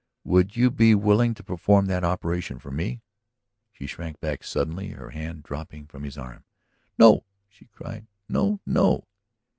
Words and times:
"Would 0.23 0.55
you 0.57 0.71
be 0.71 0.95
willing 0.95 1.35
to 1.35 1.43
perform 1.43 1.85
that 1.85 2.03
operation 2.03 2.57
for 2.57 2.71
me?" 2.71 3.03
She 3.71 3.85
shrank 3.85 4.19
back 4.19 4.43
suddenly, 4.43 4.87
her 4.93 5.11
hand 5.11 5.43
dropping 5.43 5.85
from 5.85 6.05
his 6.05 6.17
arm. 6.17 6.43
"No," 6.97 7.23
she 7.47 7.65
cried. 7.65 8.07
"No, 8.27 8.61
no." 8.65 9.03